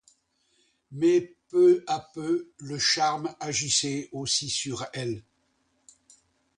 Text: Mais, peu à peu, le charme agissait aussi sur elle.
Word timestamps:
Mais, 0.91 1.35
peu 1.49 1.83
à 1.85 1.99
peu, 1.99 2.49
le 2.57 2.79
charme 2.79 3.35
agissait 3.39 4.09
aussi 4.11 4.49
sur 4.49 4.87
elle. 4.93 5.21